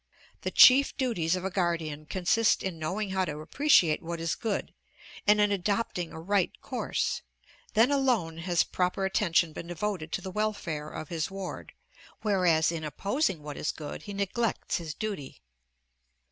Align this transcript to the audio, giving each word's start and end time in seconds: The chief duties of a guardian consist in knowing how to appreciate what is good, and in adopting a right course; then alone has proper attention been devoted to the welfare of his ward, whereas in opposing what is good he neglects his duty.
The 0.41 0.49
chief 0.49 0.97
duties 0.97 1.35
of 1.35 1.45
a 1.45 1.51
guardian 1.51 2.07
consist 2.07 2.63
in 2.63 2.79
knowing 2.79 3.11
how 3.11 3.23
to 3.23 3.37
appreciate 3.37 4.01
what 4.01 4.19
is 4.19 4.33
good, 4.33 4.73
and 5.27 5.39
in 5.39 5.51
adopting 5.51 6.11
a 6.11 6.19
right 6.19 6.49
course; 6.59 7.21
then 7.75 7.91
alone 7.91 8.39
has 8.39 8.63
proper 8.63 9.05
attention 9.05 9.53
been 9.53 9.67
devoted 9.67 10.11
to 10.13 10.21
the 10.21 10.31
welfare 10.31 10.89
of 10.89 11.09
his 11.09 11.29
ward, 11.29 11.73
whereas 12.23 12.71
in 12.71 12.83
opposing 12.83 13.43
what 13.43 13.57
is 13.57 13.71
good 13.71 14.01
he 14.01 14.13
neglects 14.13 14.77
his 14.77 14.95
duty. 14.95 15.39